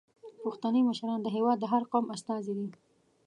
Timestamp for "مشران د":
0.89-1.27